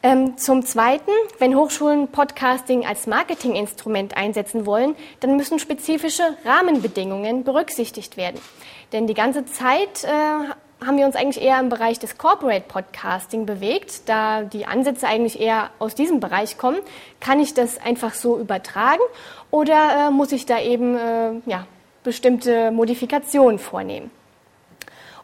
Ähm, 0.03 0.35
zum 0.35 0.65
Zweiten, 0.65 1.11
wenn 1.37 1.55
Hochschulen 1.55 2.07
Podcasting 2.07 2.87
als 2.87 3.05
Marketinginstrument 3.05 4.17
einsetzen 4.17 4.65
wollen, 4.65 4.95
dann 5.19 5.37
müssen 5.37 5.59
spezifische 5.59 6.23
Rahmenbedingungen 6.43 7.43
berücksichtigt 7.43 8.17
werden. 8.17 8.41
Denn 8.93 9.05
die 9.05 9.13
ganze 9.13 9.45
Zeit 9.45 10.03
äh, 10.03 10.85
haben 10.85 10.97
wir 10.97 11.05
uns 11.05 11.15
eigentlich 11.15 11.43
eher 11.43 11.59
im 11.59 11.69
Bereich 11.69 11.99
des 11.99 12.17
Corporate 12.17 12.65
Podcasting 12.67 13.45
bewegt. 13.45 14.09
Da 14.09 14.41
die 14.41 14.65
Ansätze 14.65 15.07
eigentlich 15.07 15.39
eher 15.39 15.69
aus 15.77 15.93
diesem 15.93 16.19
Bereich 16.19 16.57
kommen, 16.57 16.79
kann 17.19 17.39
ich 17.39 17.53
das 17.53 17.79
einfach 17.79 18.15
so 18.15 18.39
übertragen 18.39 19.03
oder 19.51 20.07
äh, 20.07 20.11
muss 20.11 20.31
ich 20.31 20.47
da 20.47 20.59
eben 20.59 20.97
äh, 20.97 21.33
ja, 21.45 21.67
bestimmte 22.03 22.71
Modifikationen 22.71 23.59
vornehmen? 23.59 24.09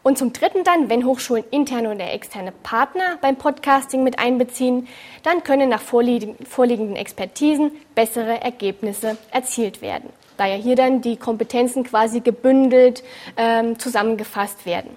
Und 0.02 0.18
zum 0.18 0.32
Dritten 0.32 0.64
dann, 0.64 0.88
wenn 0.88 1.04
Hochschulen 1.04 1.44
interne 1.50 1.94
oder 1.94 2.12
externe 2.12 2.52
Partner 2.52 3.18
beim 3.20 3.36
Podcasting 3.36 4.02
mit 4.02 4.18
einbeziehen, 4.18 4.88
dann 5.22 5.42
können 5.42 5.68
nach 5.68 5.82
vorliegenden 5.82 6.96
Expertisen 6.96 7.72
bessere 7.94 8.40
Ergebnisse 8.40 9.18
erzielt 9.30 9.82
werden, 9.82 10.10
da 10.36 10.46
ja 10.46 10.54
hier 10.54 10.76
dann 10.76 11.00
die 11.00 11.16
Kompetenzen 11.16 11.84
quasi 11.84 12.20
gebündelt 12.20 13.02
ähm, 13.36 13.78
zusammengefasst 13.78 14.66
werden. 14.66 14.96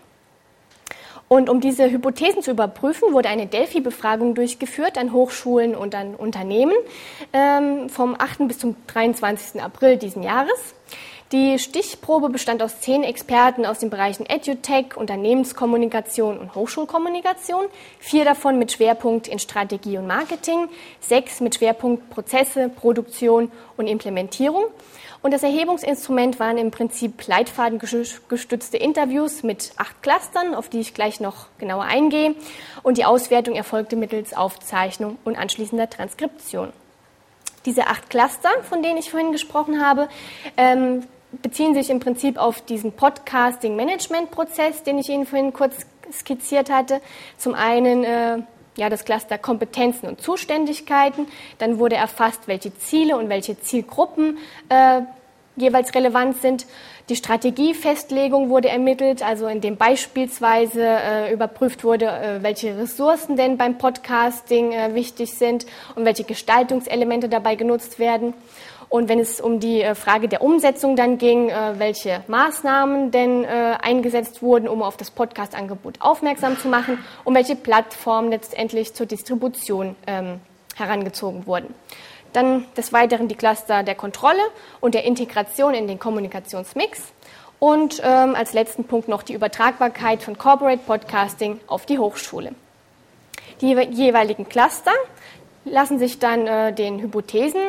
Und 1.32 1.50
um 1.50 1.62
diese 1.62 1.90
Hypothesen 1.90 2.42
zu 2.42 2.52
überprüfen, 2.52 3.14
wurde 3.14 3.30
eine 3.30 3.48
Delphi-Befragung 3.48 4.36
durchgeführt 4.36 4.98
an 4.98 5.14
Hochschulen 5.14 5.76
und 5.76 5.96
an 5.96 6.14
Unternehmen 6.14 6.74
ähm, 7.32 7.88
vom 7.88 8.16
8. 8.20 8.50
bis 8.50 8.60
zum 8.60 8.76
23. 8.88 9.62
April 9.62 9.96
diesen 9.96 10.24
Jahres. 10.24 10.76
Die 11.32 11.58
Stichprobe 11.60 12.28
bestand 12.28 12.62
aus 12.62 12.82
zehn 12.82 13.06
Experten 13.06 13.66
aus 13.66 13.80
den 13.80 13.90
Bereichen 13.90 14.26
EduTech, 14.26 14.98
Unternehmenskommunikation 14.98 16.38
und 16.38 16.56
Hochschulkommunikation, 16.56 17.68
vier 18.00 18.26
davon 18.26 18.60
mit 18.60 18.74
Schwerpunkt 18.74 19.30
in 19.30 19.40
Strategie 19.40 19.98
und 19.98 20.08
Marketing, 20.08 20.68
sechs 21.00 21.40
mit 21.40 21.56
Schwerpunkt 21.56 22.10
Prozesse, 22.10 22.68
Produktion 22.68 23.50
und 23.78 23.88
Implementierung. 23.88 24.66
Und 25.22 25.34
das 25.34 25.44
Erhebungsinstrument 25.44 26.38
waren 26.38 26.58
im 26.58 26.70
Prinzip 26.70 27.26
leitfadengestützte 27.26 28.76
Interviews 28.76 29.42
mit 29.42 29.72
acht 29.78 30.04
Clustern, 30.04 30.54
auf 30.54 30.68
die 30.68 30.82
ich 30.82 30.94
gleich 30.94 31.22
noch 31.22 31.46
genauer 31.60 31.84
eingehe. 31.86 32.36
Und 32.84 32.98
die 32.98 33.06
Auswertung 33.06 33.56
erfolgte 33.56 33.96
mittels 33.96 34.34
Aufzeichnung 34.34 35.18
und 35.24 35.38
anschließender 35.38 35.90
Transkription. 35.90 36.74
Diese 37.66 37.88
acht 37.88 38.10
Cluster, 38.10 38.50
von 38.64 38.84
denen 38.84 38.98
ich 38.98 39.12
vorhin 39.12 39.32
gesprochen 39.32 39.86
habe, 39.86 40.10
ähm, 40.58 41.04
beziehen 41.42 41.74
sich 41.74 41.90
im 41.90 42.00
Prinzip 42.00 42.38
auf 42.38 42.62
diesen 42.62 42.92
Podcasting-Management-Prozess, 42.94 44.84
den 44.84 45.00
ich 45.00 45.10
Ihnen 45.10 45.26
vorhin 45.26 45.54
kurz 45.54 45.86
skizziert 46.12 46.70
hatte. 46.70 47.02
Zum 47.38 47.54
einen 47.54 48.04
äh, 48.04 48.40
ja, 48.78 48.90
das 48.90 49.06
Cluster 49.06 49.38
Kompetenzen 49.38 50.08
und 50.08 50.22
Zuständigkeiten. 50.22 51.28
Dann 51.58 51.80
wurde 51.80 51.96
erfasst, 51.96 52.48
welche 52.48 52.76
Ziele 52.78 53.18
und 53.18 53.30
welche 53.30 53.60
Zielgruppen 53.60 54.38
äh, 54.70 55.02
jeweils 55.56 55.94
relevant 55.94 56.42
sind. 56.42 56.66
Die 57.10 57.16
Strategiefestlegung 57.16 58.50
wurde 58.50 58.70
ermittelt, 58.70 59.22
also 59.22 59.48
indem 59.48 59.76
beispielsweise 59.76 60.82
äh, 60.82 61.34
überprüft 61.34 61.84
wurde, 61.84 62.06
äh, 62.08 62.44
welche 62.44 62.78
Ressourcen 62.78 63.36
denn 63.36 63.58
beim 63.58 63.78
Podcasting 63.78 64.72
äh, 64.72 64.96
wichtig 64.96 65.34
sind 65.34 65.66
und 65.96 66.06
welche 66.06 66.24
Gestaltungselemente 66.24 67.28
dabei 67.28 67.56
genutzt 67.56 68.00
werden. 68.00 68.34
Und 68.92 69.08
wenn 69.08 69.20
es 69.22 69.40
um 69.40 69.62
die 69.62 69.82
äh, 69.82 69.96
Frage 69.96 70.28
der 70.28 70.42
Umsetzung 70.42 70.98
dann 70.98 71.18
ging, 71.18 71.48
äh, 71.48 71.80
welche 71.80 72.24
Maßnahmen 72.28 73.10
denn 73.10 73.46
äh, 73.46 73.78
eingesetzt 73.82 74.42
wurden, 74.42 74.68
um 74.68 74.84
auf 74.84 74.98
das 74.98 75.12
Podcast-Angebot 75.12 76.02
aufmerksam 76.02 76.60
zu 76.60 76.68
machen 76.68 77.00
und 77.24 77.34
welche 77.34 77.56
Plattformen 77.56 78.32
letztendlich 78.32 78.94
zur 78.94 79.06
Distribution 79.06 79.96
ähm, 80.08 80.42
herangezogen 80.76 81.48
wurden. 81.48 81.74
Dann 82.34 82.66
des 82.76 82.92
Weiteren 82.92 83.30
die 83.30 83.36
Cluster 83.36 83.84
der 83.84 83.96
Kontrolle 83.96 84.42
und 84.82 84.94
der 84.94 85.06
Integration 85.06 85.74
in 85.74 85.88
den 85.88 85.98
Kommunikationsmix. 85.98 87.14
Und 87.60 88.02
ähm, 88.04 88.36
als 88.36 88.52
letzten 88.52 88.84
Punkt 88.84 89.08
noch 89.08 89.24
die 89.24 89.36
Übertragbarkeit 89.36 90.22
von 90.22 90.38
Corporate 90.38 90.82
Podcasting 90.86 91.62
auf 91.66 91.86
die 91.86 91.98
Hochschule. 91.98 92.54
Die 93.62 93.68
jeweiligen 93.68 94.50
Cluster 94.50 94.92
lassen 95.64 95.98
sich 95.98 96.20
dann 96.20 96.46
äh, 96.46 96.74
den 96.74 97.00
Hypothesen 97.00 97.62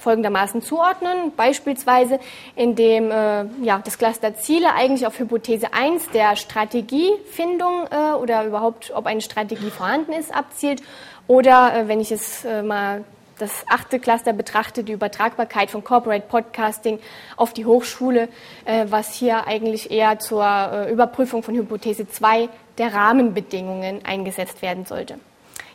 folgendermaßen 0.00 0.62
zuordnen. 0.62 1.32
Beispielsweise, 1.36 2.18
indem 2.56 3.10
äh, 3.10 3.44
ja, 3.62 3.80
das 3.84 3.98
Cluster 3.98 4.34
Ziele 4.34 4.74
eigentlich 4.74 5.06
auf 5.06 5.18
Hypothese 5.18 5.72
1 5.72 6.10
der 6.10 6.36
Strategiefindung 6.36 7.86
äh, 7.90 8.12
oder 8.14 8.44
überhaupt, 8.44 8.92
ob 8.94 9.06
eine 9.06 9.20
Strategie 9.20 9.70
vorhanden 9.70 10.12
ist, 10.12 10.34
abzielt. 10.34 10.82
Oder 11.26 11.74
äh, 11.74 11.88
wenn 11.88 12.00
ich 12.00 12.10
es 12.10 12.44
äh, 12.44 12.62
mal 12.62 13.04
das 13.38 13.64
achte 13.68 13.98
Cluster 13.98 14.32
betrachte, 14.32 14.84
die 14.84 14.92
Übertragbarkeit 14.92 15.70
von 15.70 15.82
Corporate 15.82 16.26
Podcasting 16.28 16.98
auf 17.36 17.52
die 17.52 17.64
Hochschule, 17.64 18.28
äh, 18.64 18.86
was 18.88 19.14
hier 19.14 19.46
eigentlich 19.46 19.90
eher 19.90 20.18
zur 20.18 20.44
äh, 20.44 20.92
Überprüfung 20.92 21.42
von 21.42 21.54
Hypothese 21.54 22.08
2 22.08 22.48
der 22.78 22.92
Rahmenbedingungen 22.92 24.04
eingesetzt 24.04 24.60
werden 24.62 24.84
sollte. 24.84 25.18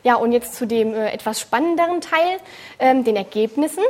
Ja, 0.02 0.16
und 0.16 0.32
jetzt 0.32 0.54
zu 0.54 0.66
dem 0.66 0.94
etwas 0.94 1.40
spannenderen 1.40 2.00
Teil, 2.00 2.38
ähm, 2.78 3.02
den 3.02 3.16
Ergebnissen. 3.16 3.82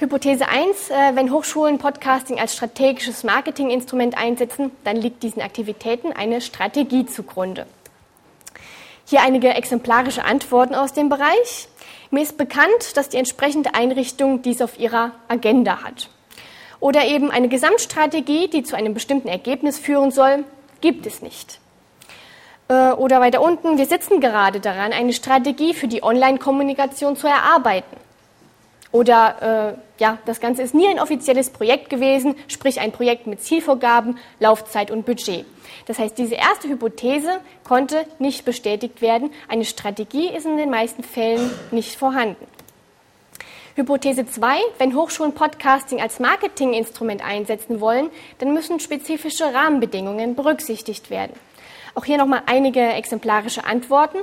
Hypothese 0.00 0.48
1, 0.48 0.88
äh, 0.88 1.14
wenn 1.14 1.30
Hochschulen 1.30 1.76
Podcasting 1.76 2.40
als 2.40 2.54
strategisches 2.54 3.22
Marketinginstrument 3.22 4.16
einsetzen, 4.16 4.70
dann 4.82 4.96
liegt 4.96 5.22
diesen 5.22 5.42
Aktivitäten 5.42 6.14
eine 6.14 6.40
Strategie 6.40 7.04
zugrunde. 7.04 7.66
Hier 9.04 9.20
einige 9.20 9.50
exemplarische 9.50 10.24
Antworten 10.24 10.74
aus 10.74 10.94
dem 10.94 11.10
Bereich. 11.10 11.68
Mir 12.10 12.22
ist 12.22 12.38
bekannt, 12.38 12.96
dass 12.96 13.10
die 13.10 13.18
entsprechende 13.18 13.74
Einrichtung 13.74 14.40
dies 14.40 14.62
auf 14.62 14.80
ihrer 14.80 15.12
Agenda 15.28 15.82
hat. 15.82 16.08
Oder 16.80 17.04
eben 17.04 17.30
eine 17.30 17.48
Gesamtstrategie, 17.48 18.48
die 18.48 18.62
zu 18.62 18.76
einem 18.76 18.94
bestimmten 18.94 19.28
Ergebnis 19.28 19.78
führen 19.78 20.12
soll, 20.12 20.46
gibt 20.80 21.04
es 21.04 21.20
nicht. 21.20 21.60
Äh, 22.68 22.92
oder 22.92 23.20
weiter 23.20 23.42
unten, 23.42 23.76
wir 23.76 23.84
sitzen 23.84 24.18
gerade 24.22 24.60
daran, 24.60 24.94
eine 24.94 25.12
Strategie 25.12 25.74
für 25.74 25.88
die 25.88 26.02
Online-Kommunikation 26.02 27.16
zu 27.16 27.26
erarbeiten. 27.26 27.99
Oder 28.92 29.76
äh, 29.98 30.02
ja, 30.02 30.18
das 30.26 30.40
Ganze 30.40 30.62
ist 30.62 30.74
nie 30.74 30.88
ein 30.88 30.98
offizielles 30.98 31.50
Projekt 31.50 31.90
gewesen, 31.90 32.34
sprich 32.48 32.80
ein 32.80 32.90
Projekt 32.90 33.26
mit 33.26 33.40
Zielvorgaben, 33.40 34.18
Laufzeit 34.40 34.90
und 34.90 35.06
Budget. 35.06 35.44
Das 35.86 35.98
heißt, 35.98 36.18
diese 36.18 36.34
erste 36.34 36.68
Hypothese 36.68 37.40
konnte 37.62 38.04
nicht 38.18 38.44
bestätigt 38.44 39.00
werden. 39.00 39.30
Eine 39.48 39.64
Strategie 39.64 40.28
ist 40.28 40.46
in 40.46 40.56
den 40.56 40.70
meisten 40.70 41.04
Fällen 41.04 41.50
nicht 41.70 41.96
vorhanden. 41.96 42.46
Hypothese 43.76 44.26
2, 44.26 44.58
wenn 44.78 44.96
Hochschulen 44.96 45.32
Podcasting 45.32 46.00
als 46.00 46.18
Marketinginstrument 46.18 47.24
einsetzen 47.24 47.80
wollen, 47.80 48.10
dann 48.38 48.52
müssen 48.52 48.80
spezifische 48.80 49.54
Rahmenbedingungen 49.54 50.34
berücksichtigt 50.34 51.10
werden. 51.10 51.32
Auch 51.94 52.04
hier 52.04 52.18
nochmal 52.18 52.42
einige 52.46 52.80
exemplarische 52.80 53.64
Antworten. 53.64 54.18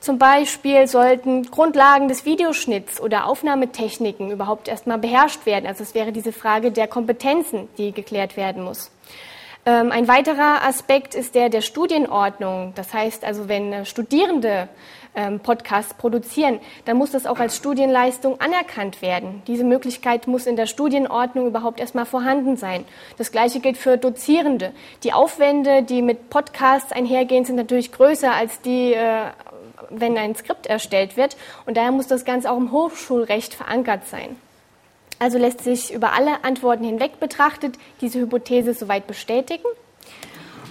Zum 0.00 0.18
Beispiel 0.18 0.86
sollten 0.86 1.44
Grundlagen 1.44 2.08
des 2.08 2.24
Videoschnitts 2.24 3.00
oder 3.00 3.26
Aufnahmetechniken 3.26 4.30
überhaupt 4.30 4.68
erstmal 4.68 4.98
beherrscht 4.98 5.46
werden. 5.46 5.66
Also 5.66 5.82
es 5.82 5.94
wäre 5.94 6.12
diese 6.12 6.32
Frage 6.32 6.72
der 6.72 6.88
Kompetenzen, 6.88 7.68
die 7.78 7.92
geklärt 7.92 8.36
werden 8.36 8.62
muss. 8.64 8.90
Ähm, 9.64 9.92
ein 9.92 10.08
weiterer 10.08 10.64
Aspekt 10.66 11.14
ist 11.14 11.36
der 11.36 11.48
der 11.48 11.60
Studienordnung. 11.60 12.72
Das 12.74 12.92
heißt 12.92 13.24
also, 13.24 13.48
wenn 13.48 13.72
äh, 13.72 13.84
Studierende 13.84 14.68
ähm, 15.14 15.40
Podcasts 15.40 15.94
produzieren, 15.94 16.60
dann 16.84 16.96
muss 16.96 17.10
das 17.10 17.26
auch 17.26 17.38
als 17.38 17.56
Studienleistung 17.56 18.40
anerkannt 18.40 19.02
werden. 19.02 19.42
Diese 19.46 19.64
Möglichkeit 19.64 20.26
muss 20.26 20.46
in 20.46 20.56
der 20.56 20.66
Studienordnung 20.66 21.46
überhaupt 21.46 21.80
erstmal 21.80 22.06
vorhanden 22.06 22.56
sein. 22.56 22.84
Das 23.18 23.30
Gleiche 23.30 23.60
gilt 23.60 23.76
für 23.76 23.98
Dozierende. 23.98 24.72
Die 25.02 25.12
Aufwände, 25.12 25.82
die 25.82 26.02
mit 26.02 26.30
Podcasts 26.30 26.92
einhergehen, 26.92 27.44
sind 27.44 27.56
natürlich 27.56 27.92
größer 27.92 28.32
als 28.32 28.60
die, 28.62 28.94
äh, 28.94 29.26
wenn 29.90 30.16
ein 30.16 30.34
Skript 30.34 30.66
erstellt 30.66 31.16
wird. 31.16 31.36
Und 31.66 31.76
daher 31.76 31.92
muss 31.92 32.06
das 32.06 32.24
Ganze 32.24 32.50
auch 32.50 32.56
im 32.56 32.72
Hochschulrecht 32.72 33.54
verankert 33.54 34.06
sein. 34.06 34.36
Also 35.18 35.38
lässt 35.38 35.62
sich 35.62 35.92
über 35.92 36.14
alle 36.14 36.42
Antworten 36.42 36.84
hinweg 36.84 37.20
betrachtet 37.20 37.76
diese 38.00 38.18
Hypothese 38.18 38.74
soweit 38.74 39.06
bestätigen. 39.06 39.66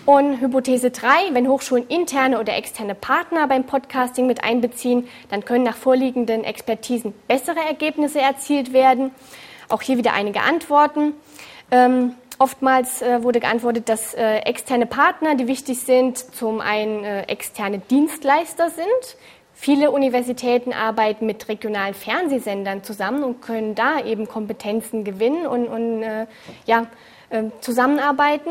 Und 0.06 0.42
Hypothese 0.42 0.90
3, 0.90 1.34
wenn 1.34 1.48
Hochschulen 1.48 1.88
interne 1.88 2.40
oder 2.40 2.56
externe 2.56 2.96
Partner 2.96 3.48
beim 3.48 3.66
Podcasting 3.66 4.26
mit 4.26 4.44
einbeziehen, 4.44 5.08
dann 5.30 5.46
können 5.46 5.64
nach 5.64 5.78
vorliegenden 5.78 6.44
Expertisen 6.44 7.14
bessere 7.28 7.60
Ergebnisse 7.60 8.20
erzielt 8.20 8.74
werden. 8.74 9.12
Auch 9.70 9.84
hier 9.84 9.98
wieder 9.98 10.14
einige 10.14 10.42
Antworten. 10.42 11.14
Ähm, 11.70 12.16
oftmals 12.40 13.04
äh, 13.04 13.22
wurde 13.22 13.40
geantwortet, 13.40 13.90
dass 13.90 14.16
äh, 14.16 14.38
externe 14.40 14.88
Partner, 14.88 15.36
die 15.36 15.48
wichtig 15.48 15.80
sind, 15.80 16.18
zum 16.18 16.62
einen 16.62 17.04
äh, 17.04 17.22
externe 17.24 17.78
Dienstleister 17.78 18.72
sind. 18.72 19.18
Viele 19.54 19.92
Universitäten 19.92 20.74
arbeiten 20.74 21.28
mit 21.28 21.48
regionalen 21.48 21.94
Fernsehsendern 21.94 22.84
zusammen 22.84 23.24
und 23.24 23.42
können 23.44 23.76
da 23.76 24.04
eben 24.04 24.28
Kompetenzen 24.28 25.04
gewinnen 25.04 25.46
und, 25.46 25.68
und 25.68 26.02
äh, 26.02 26.26
ja, 26.66 26.88
ähm, 27.30 27.52
zusammenarbeiten. 27.62 28.50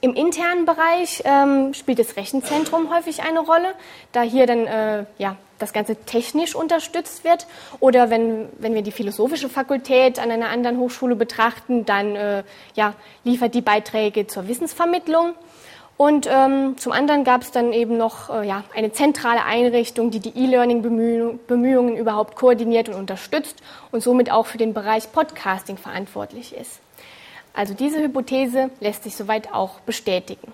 Im 0.00 0.14
internen 0.14 0.64
Bereich 0.64 1.22
ähm, 1.24 1.74
spielt 1.74 1.98
das 1.98 2.16
Rechenzentrum 2.16 2.94
häufig 2.94 3.22
eine 3.22 3.40
Rolle, 3.40 3.74
da 4.12 4.22
hier 4.22 4.46
dann 4.46 4.66
äh, 4.66 5.04
ja, 5.18 5.36
das 5.58 5.72
Ganze 5.72 5.96
technisch 5.96 6.54
unterstützt 6.54 7.24
wird. 7.24 7.48
Oder 7.80 8.08
wenn, 8.08 8.48
wenn 8.58 8.74
wir 8.74 8.82
die 8.82 8.92
philosophische 8.92 9.48
Fakultät 9.48 10.20
an 10.20 10.30
einer 10.30 10.50
anderen 10.50 10.78
Hochschule 10.78 11.16
betrachten, 11.16 11.84
dann 11.84 12.14
äh, 12.14 12.44
ja, 12.74 12.94
liefert 13.24 13.54
die 13.54 13.60
Beiträge 13.60 14.28
zur 14.28 14.46
Wissensvermittlung. 14.46 15.34
Und 15.96 16.28
ähm, 16.30 16.78
zum 16.78 16.92
anderen 16.92 17.24
gab 17.24 17.42
es 17.42 17.50
dann 17.50 17.72
eben 17.72 17.96
noch 17.96 18.30
äh, 18.30 18.46
ja, 18.46 18.62
eine 18.76 18.92
zentrale 18.92 19.44
Einrichtung, 19.44 20.12
die 20.12 20.20
die 20.20 20.38
E-Learning-Bemühungen 20.38 21.96
überhaupt 21.96 22.36
koordiniert 22.36 22.88
und 22.88 22.94
unterstützt 22.94 23.56
und 23.90 24.00
somit 24.00 24.30
auch 24.30 24.46
für 24.46 24.58
den 24.58 24.74
Bereich 24.74 25.10
Podcasting 25.10 25.76
verantwortlich 25.76 26.54
ist. 26.54 26.78
Also 27.58 27.74
diese 27.74 28.00
Hypothese 28.00 28.70
lässt 28.78 29.02
sich 29.02 29.16
soweit 29.16 29.52
auch 29.52 29.80
bestätigen. 29.80 30.52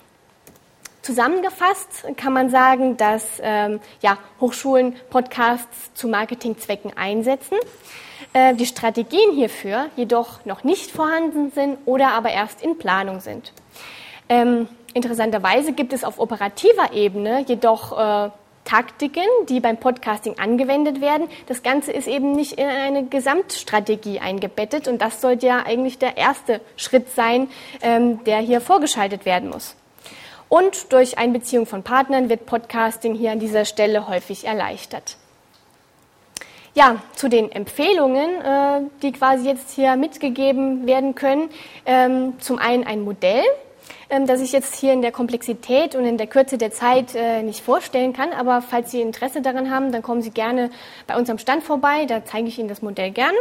Zusammengefasst 1.03 2.07
kann 2.17 2.33
man 2.33 2.49
sagen, 2.49 2.97
dass 2.97 3.27
ähm, 3.43 3.81
ja, 4.01 4.17
Hochschulen 4.41 4.97
Podcasts 5.11 5.93
zu 5.93 6.09
Marketingzwecken 6.09 6.97
einsetzen, 6.97 7.59
äh, 8.33 8.55
die 8.55 8.65
Strategien 8.65 9.33
hierfür 9.35 9.91
jedoch 9.97 10.47
noch 10.47 10.65
nicht 10.65 10.91
vorhanden 10.91 11.51
sind 11.51 11.77
oder 11.85 12.13
aber 12.13 12.31
erst 12.31 12.63
in 12.63 12.79
Planung 12.79 13.21
sind. 13.21 13.53
Ähm, 14.31 14.67
interessanterweise 14.95 15.75
gibt 15.75 15.93
es 15.93 16.05
auf 16.05 16.19
operativer 16.19 16.95
Ebene 16.95 17.45
jedoch 17.47 17.99
äh, 17.99 18.31
Taktiken, 18.65 19.27
die 19.49 19.61
beim 19.61 19.77
Podcasting 19.77 20.39
angewendet 20.39 21.01
werden. 21.01 21.29
Das 21.47 21.63
Ganze 21.63 21.93
ist 21.93 22.09
eben 22.09 22.33
nicht 22.33 22.53
in 22.53 22.67
eine 22.67 23.05
Gesamtstrategie 23.07 24.21
eingebettet 24.21 24.89
und 24.89 25.01
das 25.01 25.21
sollte 25.21 25.47
ja 25.47 25.65
eigentlich 25.65 25.99
der 25.99 26.17
erste 26.17 26.61
Schritt 26.77 27.11
sein, 27.11 27.49
ähm, 27.83 28.25
der 28.25 28.39
hier 28.39 28.61
vorgeschaltet 28.61 29.25
werden 29.27 29.51
muss. 29.51 29.77
Und 30.49 30.93
durch 30.93 31.19
Einbeziehung 31.19 31.67
von 31.67 31.83
Partnern 31.83 32.29
wird 32.29 32.47
Podcasting 32.47 33.15
hier 33.15 33.33
an 33.33 33.41
dieser 33.41 33.65
Stelle 33.65 34.09
häufig 34.09 34.47
erleichtert. 34.47 35.17
Ja, 36.75 36.97
zu 37.15 37.29
den 37.29 37.53
Empfehlungen, 37.53 38.41
äh, 38.41 38.81
die 39.03 39.13
quasi 39.13 39.49
jetzt 39.49 39.71
hier 39.71 39.95
mitgegeben 39.97 40.87
werden 40.87 41.15
können. 41.15 41.49
Ähm, 41.87 42.41
zum 42.41 42.59
einen 42.59 42.85
ein 42.85 43.03
Modell, 43.03 43.45
ähm, 44.11 44.27
das 44.27 44.41
ich 44.41 44.53
jetzt 44.53 44.75
hier 44.77 44.93
in 44.93 45.03
der 45.03 45.13
Komplexität 45.13 45.95
und 45.95 46.05
in 46.05 46.17
der 46.17 46.27
Kürze 46.27 46.59
der 46.59 46.71
Zeit 46.71 47.15
äh, 47.15 47.43
nicht 47.43 47.61
vorstellen 47.61 48.13
kann. 48.13 48.33
Aber 48.33 48.63
falls 48.63 48.91
Sie 48.91 49.01
Interesse 49.01 49.41
daran 49.41 49.71
haben, 49.71 49.93
dann 49.93 50.03
kommen 50.03 50.23
Sie 50.23 50.31
gerne 50.31 50.71
bei 51.07 51.17
unserem 51.17 51.39
Stand 51.39 51.63
vorbei. 51.63 52.07
Da 52.07 52.25
zeige 52.25 52.49
ich 52.49 52.59
Ihnen 52.59 52.69
das 52.69 52.83
Modell 52.83 53.11
gerne. 53.11 53.37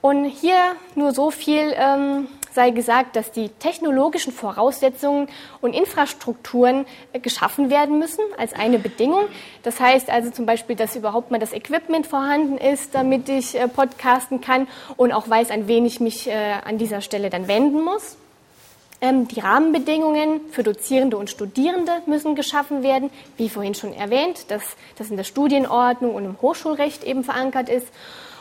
Und 0.00 0.26
hier 0.26 0.76
nur 0.94 1.12
so 1.12 1.30
viel 1.30 1.74
ähm, 1.76 2.28
sei 2.52 2.70
gesagt, 2.70 3.16
dass 3.16 3.30
die 3.30 3.48
technologischen 3.48 4.32
Voraussetzungen 4.32 5.28
und 5.60 5.74
Infrastrukturen 5.74 6.86
äh, 7.12 7.20
geschaffen 7.20 7.70
werden 7.70 7.98
müssen 7.98 8.22
als 8.36 8.52
eine 8.52 8.78
Bedingung. 8.78 9.26
Das 9.62 9.80
heißt 9.80 10.10
also 10.10 10.30
zum 10.30 10.46
Beispiel, 10.46 10.76
dass 10.76 10.96
überhaupt 10.96 11.30
mal 11.30 11.38
das 11.38 11.52
Equipment 11.52 12.06
vorhanden 12.06 12.58
ist, 12.58 12.94
damit 12.94 13.28
ich 13.28 13.58
äh, 13.58 13.68
podcasten 13.68 14.40
kann 14.40 14.68
und 14.96 15.12
auch 15.12 15.28
weiß, 15.28 15.50
an 15.50 15.68
wen 15.68 15.86
ich 15.86 16.00
mich 16.00 16.30
an 16.32 16.78
dieser 16.78 17.00
Stelle 17.00 17.30
dann 17.30 17.48
wenden 17.48 17.82
muss. 17.84 18.16
Ähm, 19.00 19.28
die 19.28 19.40
Rahmenbedingungen 19.40 20.40
für 20.50 20.64
Dozierende 20.64 21.16
und 21.16 21.30
Studierende 21.30 21.92
müssen 22.06 22.34
geschaffen 22.34 22.82
werden, 22.82 23.10
wie 23.36 23.48
vorhin 23.48 23.74
schon 23.74 23.92
erwähnt, 23.92 24.50
dass 24.50 24.62
das 24.96 25.10
in 25.10 25.16
der 25.16 25.24
Studienordnung 25.24 26.14
und 26.14 26.24
im 26.24 26.40
Hochschulrecht 26.42 27.04
eben 27.04 27.22
verankert 27.22 27.68
ist. 27.68 27.86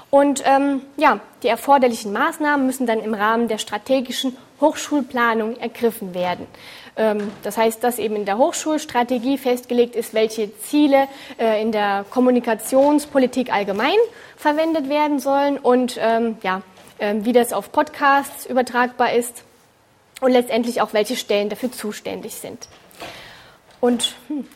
Und 0.10 0.42
ähm, 0.46 0.82
ja, 0.96 1.20
die 1.44 1.48
erforderlichen 1.48 2.12
Maßnahmen 2.14 2.66
müssen 2.66 2.88
dann 2.88 3.00
im 3.00 3.14
Rahmen 3.14 3.50
der 3.50 3.58
strategischen 3.58 4.36
Hochschulplanung 4.60 5.58
ergriffen 5.58 6.16
werden. 6.16 6.48
Ähm, 6.96 7.32
das 7.44 7.58
heißt, 7.58 7.84
dass 7.84 8.00
eben 8.00 8.16
in 8.16 8.26
der 8.26 8.40
Hochschulstrategie 8.40 9.38
festgelegt 9.38 9.96
ist, 9.96 10.14
welche 10.16 10.58
Ziele 10.60 11.08
äh, 11.38 11.62
in 11.62 11.72
der 11.72 12.06
Kommunikationspolitik 12.10 13.54
allgemein 13.54 13.98
verwendet 14.38 14.90
werden 14.90 15.20
sollen 15.20 15.60
und 15.60 16.00
ähm, 16.02 16.38
ja, 16.42 16.62
äh, 16.98 17.16
wie 17.20 17.34
das 17.34 17.54
auf 17.54 17.72
Podcasts 17.72 18.46
übertragbar 18.48 19.14
ist 19.14 19.44
und 20.22 20.32
letztendlich 20.32 20.82
auch, 20.82 20.94
welche 20.94 21.16
Stellen 21.16 21.50
dafür 21.50 21.72
zuständig 21.72 22.36
sind. 22.36 22.68
Und 23.80 24.16
hm, 24.28 24.48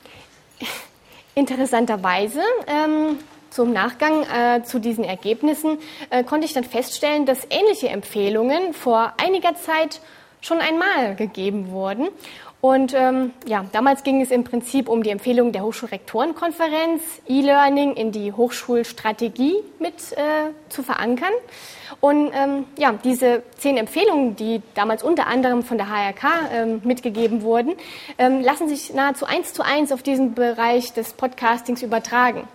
interessanterweise 1.36 2.42
ähm, 2.68 3.20
zum 3.50 3.74
Nachgang 3.74 4.24
äh, 4.24 4.64
zu 4.64 4.80
diesen 4.80 5.04
Ergebnissen 5.04 5.78
äh, 6.10 6.24
konnte 6.24 6.46
ich 6.46 6.54
dann 6.54 6.64
feststellen, 6.64 7.26
dass 7.26 7.48
ähnliche 7.50 7.90
Empfehlungen 7.90 8.74
vor 8.74 9.14
einiger 9.18 9.56
Zeit 9.56 10.02
schon 10.42 10.60
einmal 10.60 11.16
gegeben 11.16 11.70
wurden. 11.72 12.08
Und 12.62 12.94
ähm, 12.94 13.34
ja, 13.48 13.66
damals 13.72 14.04
ging 14.04 14.22
es 14.22 14.30
im 14.30 14.44
Prinzip 14.44 14.88
um 14.88 15.02
die 15.02 15.10
Empfehlung 15.10 15.52
der 15.52 15.64
Hochschulrektorenkonferenz, 15.64 17.02
E-Learning 17.28 17.96
in 17.96 18.12
die 18.12 18.32
Hochschulstrategie 18.32 19.56
mit 19.80 19.96
äh, 20.12 20.52
zu 20.70 20.84
verankern. 20.84 21.34
Und 22.02 22.32
ähm, 22.34 22.66
ja, 22.78 22.94
diese 23.04 23.42
zehn 23.58 23.78
Empfehlungen, 23.78 24.36
die 24.36 24.62
damals 24.76 25.02
unter 25.02 25.26
anderem 25.26 25.64
von 25.64 25.78
der 25.78 25.88
HRK 25.90 26.28
ähm, 26.54 26.82
mitgegeben 26.84 27.42
wurden, 27.42 27.74
ähm, 28.20 28.42
lassen 28.42 28.70
sich 28.70 28.94
nahezu 28.94 29.26
eins 29.26 29.54
zu 29.54 29.64
eins 29.64 29.92
auf 29.92 30.04
diesen 30.04 30.36
Bereich 30.36 30.94
des 30.94 31.14
Podcastings 31.14 31.82
übertragen. 31.82 32.48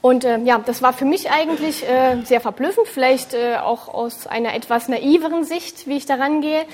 Und 0.00 0.24
äh, 0.24 0.38
ja, 0.38 0.58
das 0.64 0.82
war 0.82 0.92
für 0.92 1.04
mich 1.04 1.32
eigentlich 1.32 1.88
äh, 1.88 2.22
sehr 2.22 2.40
verblüffend, 2.40 2.86
vielleicht 2.86 3.34
äh, 3.34 3.56
auch 3.56 3.88
aus 3.92 4.28
einer 4.28 4.54
etwas 4.54 4.86
naiveren 4.86 5.42
Sicht, 5.42 5.88
wie 5.88 5.96
ich 5.96 6.06
daran 6.06 6.40
gehe. 6.40 6.64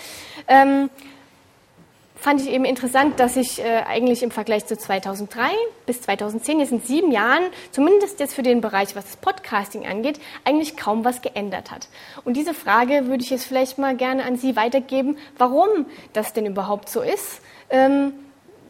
Fand 2.23 2.41
ich 2.41 2.49
eben 2.49 2.65
interessant, 2.65 3.19
dass 3.19 3.35
sich 3.35 3.59
äh, 3.59 3.83
eigentlich 3.85 4.23
im 4.23 4.31
Vergleich 4.31 4.65
zu 4.67 4.79
2003 4.79 5.51
bis 5.87 6.03
2010, 6.03 6.61
jetzt 6.61 6.69
sind 6.69 6.87
sieben 6.87 7.11
Jahren, 7.11 7.43
zumindest 7.73 8.21
jetzt 8.21 8.35
für 8.35 8.45
den 8.45 8.61
Bereich, 8.61 8.95
was 8.95 9.07
das 9.07 9.17
Podcasting 9.17 9.89
angeht, 9.89 10.21
eigentlich 10.45 10.77
kaum 10.77 11.05
was 11.05 11.21
geändert 11.21 11.73
hat. 11.73 11.89
Und 12.25 12.37
diese 12.37 12.55
Frage 12.55 13.09
würde 13.09 13.25
ich 13.25 13.31
jetzt 13.31 13.47
vielleicht 13.47 13.77
mal 13.77 13.97
gerne 13.97 14.23
an 14.23 14.37
Sie 14.37 14.55
weitergeben, 14.55 15.19
warum 15.37 15.87
das 16.13 16.33
denn 16.33 16.47
überhaupt 16.47 16.91
so 16.91 17.01
ist. 17.01 17.41
Ähm, 17.71 18.13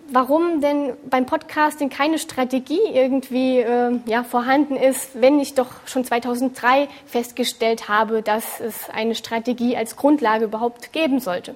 warum 0.09 0.63
denn 0.63 0.95
beim 1.11 1.27
Podcasting 1.27 1.91
keine 1.91 2.19
Strategie 2.19 2.81
irgendwie 2.95 3.59
äh, 3.59 3.99
ja, 4.07 4.25
vorhanden 4.25 4.77
ist, 4.77 5.21
wenn 5.21 5.39
ich 5.39 5.53
doch 5.53 5.69
schon 5.85 6.07
2003 6.07 6.89
festgestellt 7.05 7.91
habe, 7.91 8.23
dass 8.23 8.61
es 8.61 8.89
eine 8.89 9.15
Strategie 9.15 9.77
als 9.77 9.97
Grundlage 9.97 10.47
überhaupt 10.47 10.95
geben 10.95 11.21
sollte. 11.21 11.55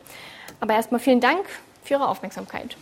Aber 0.60 0.74
erstmal 0.74 1.00
vielen 1.00 1.20
Dank 1.20 1.46
für 1.86 1.94
Ihre 1.94 2.08
Aufmerksamkeit. 2.08 2.76